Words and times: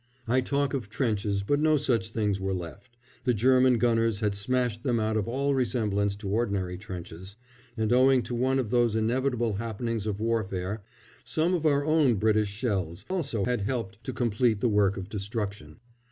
I 0.27 0.41
talk 0.41 0.73
of 0.73 0.89
trenches, 0.89 1.43
but 1.43 1.59
no 1.59 1.77
such 1.77 2.09
things 2.09 2.39
were 2.39 2.55
left 2.55 2.97
the 3.23 3.35
German 3.35 3.77
gunners 3.77 4.19
had 4.19 4.33
smashed 4.33 4.81
them 4.81 4.99
out 4.99 5.15
of 5.15 5.27
all 5.27 5.53
resemblance 5.53 6.15
to 6.15 6.27
ordinary 6.29 6.75
trenches 6.75 7.35
and 7.77 7.93
owing 7.93 8.23
to 8.23 8.33
one 8.33 8.57
of 8.57 8.71
those 8.71 8.95
inevitable 8.95 9.57
happenings 9.57 10.07
of 10.07 10.19
warfare 10.19 10.81
some 11.23 11.53
of 11.53 11.67
our 11.67 11.85
own 11.85 12.15
British 12.15 12.49
shells 12.49 13.05
also 13.11 13.45
had 13.45 13.61
helped 13.61 14.03
to 14.03 14.11
complete 14.11 14.59
the 14.59 14.69
work 14.69 14.97
of 14.97 15.07
destruction. 15.07 15.79